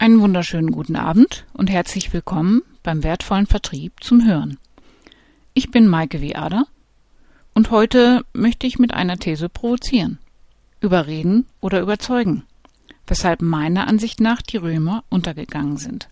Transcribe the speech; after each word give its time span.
Einen 0.00 0.22
wunderschönen 0.22 0.70
guten 0.70 0.96
Abend 0.96 1.44
und 1.52 1.68
herzlich 1.68 2.10
willkommen 2.14 2.62
beim 2.82 3.04
wertvollen 3.04 3.44
Vertrieb 3.44 3.92
zum 4.00 4.26
Hören. 4.26 4.56
Ich 5.52 5.70
bin 5.70 5.86
Maike 5.86 6.22
W. 6.22 6.36
Ader 6.36 6.64
und 7.52 7.70
heute 7.70 8.24
möchte 8.32 8.66
ich 8.66 8.78
mit 8.78 8.94
einer 8.94 9.18
These 9.18 9.50
provozieren. 9.50 10.18
Überreden 10.80 11.44
oder 11.60 11.82
überzeugen, 11.82 12.44
weshalb 13.06 13.42
meiner 13.42 13.86
Ansicht 13.88 14.20
nach 14.20 14.40
die 14.40 14.56
Römer 14.56 15.04
untergegangen 15.10 15.76
sind. 15.76 16.08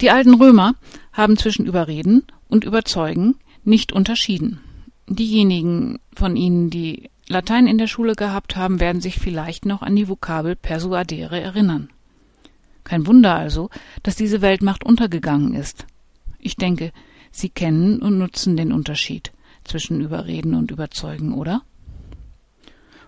Die 0.00 0.10
alten 0.10 0.34
Römer 0.34 0.76
haben 1.12 1.36
zwischen 1.36 1.66
Überreden 1.66 2.22
und 2.48 2.62
Überzeugen 2.62 3.34
nicht 3.64 3.90
unterschieden. 3.90 4.60
Diejenigen 5.08 5.98
von 6.14 6.36
Ihnen, 6.36 6.70
die 6.70 7.10
Latein 7.26 7.66
in 7.66 7.78
der 7.78 7.88
Schule 7.88 8.14
gehabt 8.14 8.54
haben, 8.54 8.78
werden 8.78 9.00
sich 9.00 9.18
vielleicht 9.18 9.66
noch 9.66 9.82
an 9.82 9.96
die 9.96 10.08
Vokabel 10.08 10.54
persuadere 10.54 11.40
erinnern. 11.40 11.88
Kein 12.84 13.06
Wunder 13.06 13.34
also, 13.34 13.70
dass 14.02 14.16
diese 14.16 14.42
Weltmacht 14.42 14.84
untergegangen 14.84 15.54
ist. 15.54 15.86
Ich 16.38 16.56
denke, 16.56 16.92
Sie 17.30 17.48
kennen 17.48 18.00
und 18.00 18.18
nutzen 18.18 18.56
den 18.56 18.72
Unterschied 18.72 19.32
zwischen 19.64 20.00
Überreden 20.00 20.54
und 20.54 20.70
Überzeugen, 20.70 21.32
oder? 21.34 21.62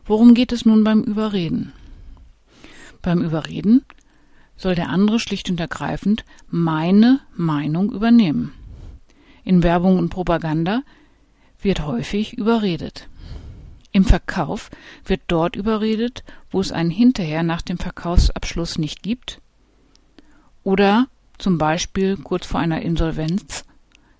Worum 0.06 0.34
geht 0.34 0.52
es 0.52 0.64
nun 0.64 0.84
beim 0.84 1.02
Überreden? 1.02 1.72
Beim 3.02 3.22
Überreden 3.22 3.84
soll 4.56 4.74
der 4.74 4.88
andere 4.88 5.18
schlicht 5.18 5.50
und 5.50 5.60
ergreifend 5.60 6.24
meine 6.48 7.20
Meinung 7.36 7.92
übernehmen. 7.92 8.52
In 9.44 9.62
Werbung 9.62 9.98
und 9.98 10.08
Propaganda 10.08 10.82
wird 11.60 11.84
häufig 11.84 12.34
überredet. 12.38 13.08
Im 13.92 14.04
Verkauf 14.04 14.70
wird 15.04 15.22
dort 15.26 15.56
überredet, 15.56 16.24
wo 16.50 16.60
es 16.60 16.72
einen 16.72 16.90
hinterher 16.90 17.42
nach 17.42 17.62
dem 17.62 17.78
Verkaufsabschluss 17.78 18.78
nicht 18.78 19.02
gibt 19.02 19.40
oder 20.64 21.06
zum 21.38 21.58
Beispiel 21.58 22.16
kurz 22.16 22.46
vor 22.46 22.60
einer 22.60 22.82
Insolvenz 22.82 23.64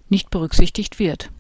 nicht 0.09 0.31
berücksichtigt 0.31 0.99
wird. 0.99 1.31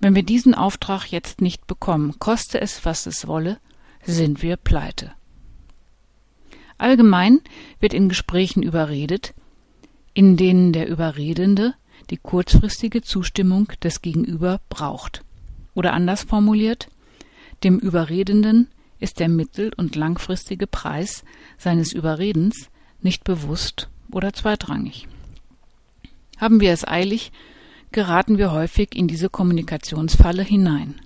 Wenn 0.00 0.14
wir 0.16 0.24
diesen 0.24 0.54
Auftrag 0.54 1.06
jetzt 1.12 1.40
nicht 1.40 1.66
bekommen, 1.68 2.18
koste 2.18 2.60
es, 2.60 2.84
was 2.84 3.06
es 3.06 3.28
wolle, 3.28 3.58
sind 4.02 4.42
wir 4.42 4.56
pleite. 4.56 5.12
Allgemein 6.76 7.40
wird 7.78 7.94
in 7.94 8.08
Gesprächen 8.08 8.64
überredet, 8.64 9.34
in 10.14 10.36
denen 10.36 10.72
der 10.72 10.88
Überredende 10.88 11.74
die 12.10 12.16
kurzfristige 12.16 13.02
Zustimmung 13.02 13.68
des 13.82 14.02
Gegenüber 14.02 14.60
braucht. 14.68 15.22
Oder 15.74 15.92
anders 15.92 16.24
formuliert, 16.24 16.88
dem 17.62 17.78
Überredenden 17.78 18.68
ist 18.98 19.20
der 19.20 19.28
mittel- 19.28 19.72
und 19.76 19.94
langfristige 19.94 20.66
Preis 20.66 21.24
seines 21.58 21.92
Überredens 21.92 22.70
nicht 23.04 23.24
bewusst 23.24 23.88
oder 24.10 24.32
zweitrangig. 24.32 25.08
Haben 26.38 26.60
wir 26.60 26.72
es 26.72 26.86
eilig, 26.86 27.32
geraten 27.92 28.38
wir 28.38 28.52
häufig 28.52 28.94
in 28.94 29.06
diese 29.06 29.28
Kommunikationsfalle 29.28 30.42
hinein. 30.42 31.00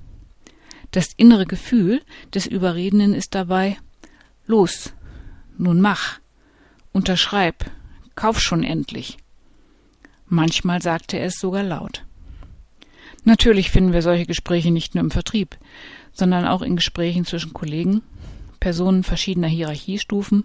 Das 0.93 1.11
innere 1.17 1.47
Gefühl 1.47 2.01
des 2.35 2.47
Überredenden 2.47 3.15
ist 3.15 3.35
dabei 3.35 3.77
Los, 4.47 4.93
nun 5.59 5.81
mach, 5.81 6.21
unterschreib, 6.93 7.71
kauf 8.15 8.41
schon 8.41 8.63
endlich. 8.63 9.19
Manchmal 10.29 10.81
sagte 10.81 11.19
er 11.19 11.27
es 11.27 11.39
sogar 11.39 11.63
laut. 11.63 12.05
Natürlich 13.25 13.71
finden 13.71 13.93
wir 13.93 14.03
solche 14.03 14.27
Gespräche 14.27 14.71
nicht 14.71 14.95
nur 14.95 15.03
im 15.03 15.11
Vertrieb, 15.11 15.57
sondern 16.13 16.47
auch 16.47 16.63
in 16.63 16.77
Gesprächen 16.77 17.25
zwischen 17.25 17.53
Kollegen, 17.53 18.03
Personen 18.61 19.03
verschiedener 19.03 19.49
Hierarchiestufen 19.49 20.45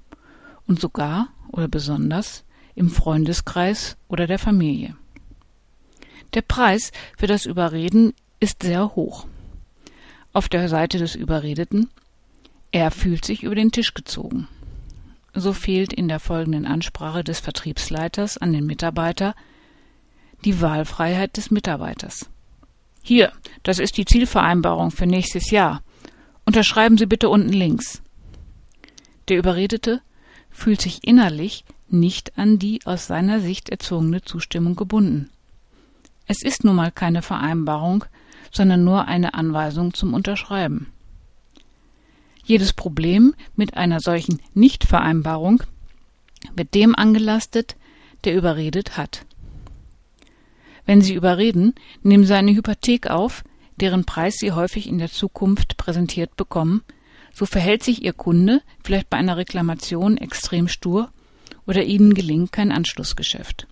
und 0.71 0.79
sogar 0.79 1.27
oder 1.51 1.67
besonders 1.67 2.45
im 2.75 2.89
Freundeskreis 2.89 3.97
oder 4.07 4.25
der 4.25 4.39
Familie. 4.39 4.95
Der 6.33 6.43
Preis 6.43 6.93
für 7.17 7.27
das 7.27 7.45
Überreden 7.45 8.13
ist 8.39 8.63
sehr 8.63 8.95
hoch. 8.95 9.27
Auf 10.31 10.47
der 10.47 10.69
Seite 10.69 10.97
des 10.97 11.15
Überredeten 11.15 11.89
er 12.71 12.89
fühlt 12.89 13.25
sich 13.25 13.43
über 13.43 13.53
den 13.53 13.73
Tisch 13.73 13.93
gezogen. 13.93 14.47
So 15.33 15.51
fehlt 15.51 15.91
in 15.91 16.07
der 16.07 16.21
folgenden 16.21 16.65
Ansprache 16.65 17.21
des 17.21 17.41
Vertriebsleiters 17.41 18.37
an 18.37 18.53
den 18.53 18.65
Mitarbeiter 18.65 19.35
die 20.45 20.61
Wahlfreiheit 20.61 21.35
des 21.35 21.51
Mitarbeiters. 21.51 22.29
Hier, 23.03 23.33
das 23.63 23.79
ist 23.79 23.97
die 23.97 24.05
Zielvereinbarung 24.05 24.91
für 24.91 25.05
nächstes 25.05 25.51
Jahr. 25.51 25.83
Unterschreiben 26.45 26.97
Sie 26.97 27.07
bitte 27.07 27.27
unten 27.27 27.51
links. 27.51 28.01
Der 29.27 29.37
Überredete 29.37 30.01
fühlt 30.51 30.81
sich 30.81 30.99
innerlich 31.03 31.65
nicht 31.89 32.37
an 32.37 32.59
die 32.59 32.79
aus 32.85 33.07
seiner 33.07 33.39
Sicht 33.39 33.69
erzwungene 33.69 34.21
Zustimmung 34.21 34.75
gebunden. 34.75 35.29
Es 36.27 36.43
ist 36.43 36.63
nun 36.63 36.75
mal 36.75 36.91
keine 36.91 37.21
Vereinbarung, 37.21 38.05
sondern 38.51 38.83
nur 38.83 39.07
eine 39.07 39.33
Anweisung 39.33 39.93
zum 39.93 40.13
Unterschreiben. 40.13 40.87
Jedes 42.43 42.73
Problem 42.73 43.35
mit 43.55 43.75
einer 43.75 43.99
solchen 43.99 44.41
Nichtvereinbarung 44.53 45.63
wird 46.55 46.73
dem 46.73 46.95
angelastet, 46.95 47.75
der 48.23 48.35
überredet 48.35 48.97
hat. 48.97 49.25
Wenn 50.85 51.01
Sie 51.01 51.13
überreden, 51.13 51.75
nehmen 52.01 52.25
Sie 52.25 52.35
eine 52.35 52.53
Hypothek 52.53 53.07
auf, 53.07 53.43
deren 53.77 54.05
Preis 54.05 54.35
Sie 54.37 54.51
häufig 54.51 54.87
in 54.87 54.97
der 54.97 55.11
Zukunft 55.11 55.77
präsentiert 55.77 56.35
bekommen, 56.35 56.83
so 57.33 57.45
verhält 57.45 57.83
sich 57.83 58.03
Ihr 58.03 58.13
Kunde 58.13 58.61
vielleicht 58.83 59.09
bei 59.09 59.17
einer 59.17 59.37
Reklamation 59.37 60.17
extrem 60.17 60.67
stur 60.67 61.09
oder 61.65 61.83
Ihnen 61.83 62.13
gelingt 62.13 62.51
kein 62.51 62.71
Anschlussgeschäft. 62.71 63.67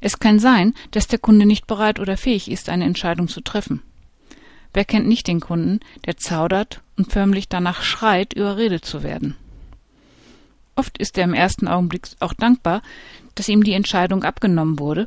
Es 0.00 0.18
kann 0.20 0.38
sein, 0.38 0.74
dass 0.92 1.08
der 1.08 1.18
Kunde 1.18 1.46
nicht 1.46 1.66
bereit 1.66 1.98
oder 1.98 2.16
fähig 2.16 2.50
ist, 2.50 2.68
eine 2.68 2.84
Entscheidung 2.84 3.28
zu 3.28 3.40
treffen. 3.40 3.82
Wer 4.72 4.84
kennt 4.84 5.08
nicht 5.08 5.26
den 5.26 5.40
Kunden, 5.40 5.80
der 6.06 6.16
zaudert 6.16 6.82
und 6.96 7.12
förmlich 7.12 7.48
danach 7.48 7.82
schreit, 7.82 8.32
überredet 8.32 8.84
zu 8.84 9.02
werden? 9.02 9.36
Oft 10.76 10.98
ist 10.98 11.18
er 11.18 11.24
im 11.24 11.34
ersten 11.34 11.66
Augenblick 11.66 12.08
auch 12.20 12.32
dankbar, 12.32 12.82
dass 13.34 13.48
ihm 13.48 13.64
die 13.64 13.72
Entscheidung 13.72 14.22
abgenommen 14.22 14.78
wurde 14.78 15.06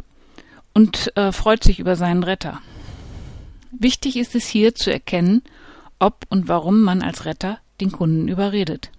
und 0.73 1.15
äh, 1.15 1.31
freut 1.31 1.63
sich 1.63 1.79
über 1.79 1.95
seinen 1.95 2.23
Retter. 2.23 2.61
Wichtig 3.71 4.17
ist 4.17 4.35
es 4.35 4.47
hier 4.47 4.75
zu 4.75 4.91
erkennen, 4.91 5.43
ob 6.01 6.25
und 6.29 6.47
warum 6.47 6.81
man 6.81 7.01
als 7.01 7.25
Retter 7.25 7.59
den 7.79 7.91
Kunden 7.91 8.27
überredet. 8.27 8.91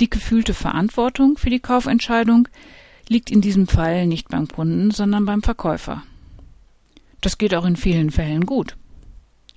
Die 0.00 0.10
gefühlte 0.10 0.54
Verantwortung 0.54 1.38
für 1.38 1.50
die 1.50 1.60
Kaufentscheidung 1.60 2.48
liegt 3.08 3.30
in 3.30 3.40
diesem 3.40 3.66
Fall 3.66 4.06
nicht 4.06 4.28
beim 4.28 4.46
Kunden, 4.46 4.90
sondern 4.90 5.24
beim 5.24 5.42
Verkäufer. 5.42 6.02
Das 7.20 7.38
geht 7.38 7.54
auch 7.54 7.64
in 7.64 7.76
vielen 7.76 8.10
Fällen 8.10 8.46
gut. 8.46 8.76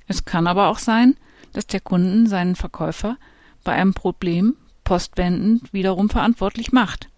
Es 0.07 0.25
kann 0.25 0.47
aber 0.47 0.69
auch 0.69 0.79
sein, 0.79 1.15
dass 1.53 1.67
der 1.67 1.81
Kunden 1.81 2.27
seinen 2.27 2.55
Verkäufer 2.55 3.17
bei 3.63 3.73
einem 3.73 3.93
Problem 3.93 4.55
postwendend 4.83 5.71
wiederum 5.73 6.09
verantwortlich 6.09 6.71
macht. 6.71 7.09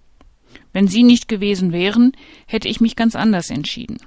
Wenn 0.73 0.87
Sie 0.87 1.03
nicht 1.03 1.27
gewesen 1.27 1.71
wären, 1.71 2.11
hätte 2.45 2.67
ich 2.67 2.81
mich 2.81 2.95
ganz 2.95 3.15
anders 3.15 3.49
entschieden. 3.49 3.97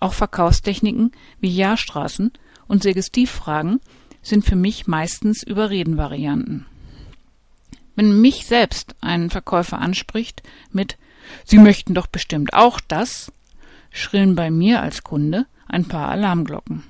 Auch 0.00 0.12
Verkaufstechniken 0.12 1.12
wie 1.40 1.54
Jahrstraßen 1.54 2.32
und 2.68 2.82
Suggestivfragen 2.82 3.80
sind 4.22 4.44
für 4.44 4.56
mich 4.56 4.86
meistens 4.86 5.42
Überredenvarianten. 5.42 6.66
Wenn 7.94 8.20
mich 8.20 8.46
selbst 8.46 8.94
ein 9.00 9.30
Verkäufer 9.30 9.78
anspricht 9.78 10.42
mit 10.70 10.96
Sie 11.44 11.58
möchten 11.58 11.94
doch 11.94 12.06
bestimmt 12.06 12.52
auch 12.52 12.80
das, 12.80 13.32
schrillen 13.90 14.34
bei 14.34 14.50
mir 14.50 14.82
als 14.82 15.02
Kunde 15.02 15.46
ein 15.68 15.86
paar 15.86 16.08
Alarmglocken. 16.08 16.82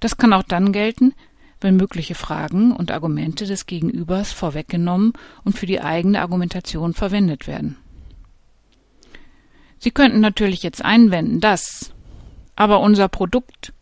Das 0.00 0.16
kann 0.16 0.32
auch 0.32 0.42
dann 0.42 0.72
gelten, 0.72 1.14
wenn 1.60 1.76
mögliche 1.76 2.14
Fragen 2.14 2.72
und 2.72 2.90
Argumente 2.90 3.46
des 3.46 3.66
Gegenübers 3.66 4.32
vorweggenommen 4.32 5.12
und 5.44 5.58
für 5.58 5.66
die 5.66 5.80
eigene 5.80 6.20
Argumentation 6.20 6.94
verwendet 6.94 7.46
werden. 7.46 7.76
Sie 9.78 9.90
könnten 9.90 10.20
natürlich 10.20 10.62
jetzt 10.62 10.84
einwenden, 10.84 11.40
dass 11.40 11.92
aber 12.56 12.80
unser 12.80 13.08
Produkt 13.08 13.72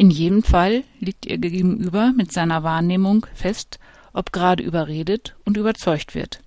in 0.00 0.10
jedem 0.10 0.42
Fall 0.42 0.84
liegt 0.98 1.26
Ihr 1.26 1.36
Gegenüber 1.36 2.14
mit 2.16 2.32
seiner 2.32 2.62
Wahrnehmung 2.62 3.26
fest, 3.34 3.78
ob 4.14 4.32
gerade 4.32 4.62
überredet 4.62 5.36
und 5.44 5.58
überzeugt 5.58 6.14
wird. 6.14 6.40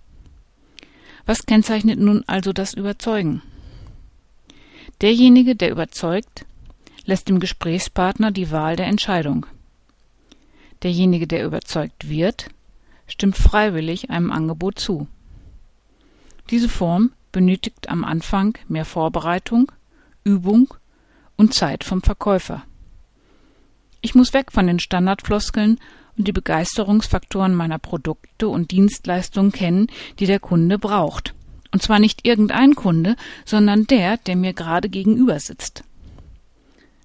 Was 1.28 1.46
kennzeichnet 1.46 2.00
nun 2.00 2.24
also 2.26 2.52
das 2.52 2.74
Überzeugen? 2.74 3.44
Derjenige, 5.02 5.56
der 5.56 5.70
überzeugt, 5.70 6.48
lässt 7.06 7.30
dem 7.30 7.40
Gesprächspartner 7.40 8.32
die 8.32 8.50
Wahl 8.50 8.76
der 8.76 8.88
Entscheidung. 8.88 9.46
Derjenige, 10.82 11.28
der 11.28 11.46
überzeugt 11.46 12.10
wird, 12.10 12.50
stimmt 13.06 13.38
freiwillig 13.38 14.10
einem 14.10 14.32
Angebot 14.32 14.80
zu. 14.80 15.06
Diese 16.50 16.70
Form 16.70 17.12
benötigt 17.32 17.88
am 17.88 18.04
Anfang 18.04 18.58
mehr 18.68 18.86
Vorbereitung, 18.86 19.72
Übung 20.24 20.74
und 21.38 21.54
Zeit 21.54 21.84
vom 21.84 22.02
Verkäufer. 22.02 22.64
Ich 24.06 24.16
muss 24.16 24.34
weg 24.34 24.52
von 24.52 24.68
den 24.68 24.80
Standardfloskeln 24.80 25.80
und 26.18 26.28
die 26.28 26.34
Begeisterungsfaktoren 26.34 27.56
meiner 27.56 27.80
Produkte 27.80 28.50
und 28.50 28.72
Dienstleistungen 28.72 29.54
kennen, 29.54 29.88
die 30.20 30.26
der 30.26 30.42
Kunde 30.42 30.78
braucht. 30.78 31.34
Und 31.72 31.82
zwar 31.82 32.00
nicht 32.00 32.28
irgendein 32.28 32.76
Kunde, 32.76 33.16
sondern 33.46 33.88
der, 33.88 34.18
der 34.18 34.36
mir 34.36 34.52
gerade 34.52 34.90
gegenüber 34.90 35.40
sitzt. 35.40 35.86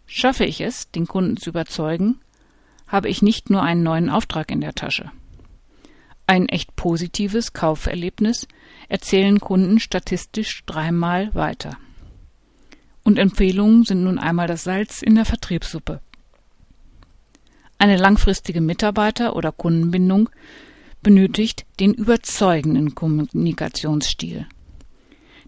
Schaffe 0.06 0.44
ich 0.44 0.60
es, 0.60 0.90
den 0.90 1.06
Kunden 1.06 1.36
zu 1.36 1.50
überzeugen, 1.50 2.18
habe 2.88 3.08
ich 3.08 3.22
nicht 3.22 3.48
nur 3.48 3.62
einen 3.62 3.84
neuen 3.84 4.10
Auftrag 4.10 4.50
in 4.50 4.60
der 4.60 4.74
Tasche. 4.74 5.12
Ein 6.26 6.48
echt 6.48 6.74
positives 6.74 7.52
Kauferlebnis 7.52 8.48
erzählen 8.88 9.38
Kunden 9.38 9.78
statistisch 9.78 10.64
dreimal 10.66 11.32
weiter. 11.32 11.78
Und 13.04 13.20
Empfehlungen 13.20 13.84
sind 13.84 14.02
nun 14.02 14.18
einmal 14.18 14.48
das 14.48 14.64
Salz 14.64 15.00
in 15.00 15.14
der 15.14 15.24
Vertriebssuppe. 15.24 16.00
Eine 17.78 17.96
langfristige 17.96 18.60
Mitarbeiter- 18.60 19.36
oder 19.36 19.52
Kundenbindung 19.52 20.30
benötigt 21.00 21.64
den 21.78 21.94
überzeugenden 21.94 22.96
Kommunikationsstil. 22.96 24.46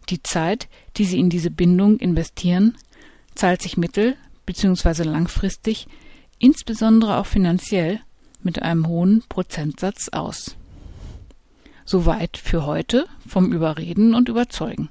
Die 0.09 0.23
Zeit, 0.23 0.69
die 0.97 1.05
Sie 1.05 1.19
in 1.19 1.29
diese 1.29 1.51
Bindung 1.51 1.99
investieren, 1.99 2.77
zahlt 3.35 3.63
sich 3.63 3.77
mittel- 3.77 4.17
bzw. 4.47 5.03
langfristig, 5.03 5.89
insbesondere 6.39 7.17
auch 7.17 7.27
finanziell, 7.27 8.01
mit 8.43 8.63
einem 8.63 8.87
hohen 8.87 9.23
Prozentsatz 9.29 10.09
aus. 10.09 10.57
Soweit 11.85 12.37
für 12.37 12.65
heute 12.65 13.07
vom 13.27 13.53
Überreden 13.53 14.15
und 14.15 14.29
Überzeugen. 14.29 14.89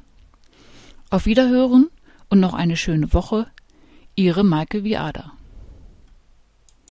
Auf 1.09 1.25
Wiederhören 1.25 1.89
und 2.30 2.39
noch 2.39 2.53
eine 2.53 2.77
schöne 2.77 3.13
Woche. 3.13 3.47
Ihre 4.15 4.44
Maike 4.44 4.83
Viada. 4.83 5.31